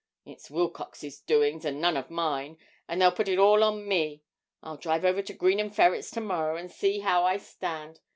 [0.25, 2.57] It's Wilcox's doings, and none of mine;
[2.87, 4.23] but they'll put it all on me.
[4.63, 7.99] I'll drive over to Green & Ferret's to morrow, and see how I stand.